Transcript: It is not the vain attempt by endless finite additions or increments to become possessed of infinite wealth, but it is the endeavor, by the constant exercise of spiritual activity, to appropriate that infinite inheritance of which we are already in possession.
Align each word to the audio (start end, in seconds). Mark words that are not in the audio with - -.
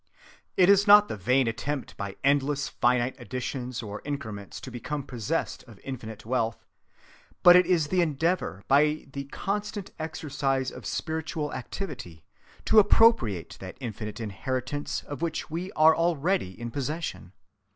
It 0.57 0.67
is 0.67 0.87
not 0.87 1.09
the 1.09 1.15
vain 1.15 1.47
attempt 1.47 1.95
by 1.95 2.15
endless 2.23 2.67
finite 2.67 3.13
additions 3.19 3.83
or 3.83 4.01
increments 4.03 4.59
to 4.61 4.71
become 4.71 5.03
possessed 5.03 5.61
of 5.67 5.79
infinite 5.83 6.25
wealth, 6.25 6.65
but 7.43 7.55
it 7.55 7.67
is 7.67 7.89
the 7.89 8.01
endeavor, 8.01 8.63
by 8.67 9.05
the 9.13 9.25
constant 9.25 9.91
exercise 9.99 10.71
of 10.71 10.87
spiritual 10.87 11.53
activity, 11.53 12.25
to 12.65 12.79
appropriate 12.79 13.57
that 13.59 13.77
infinite 13.79 14.19
inheritance 14.19 15.03
of 15.03 15.21
which 15.21 15.51
we 15.51 15.71
are 15.73 15.95
already 15.95 16.59
in 16.59 16.71
possession. 16.71 17.33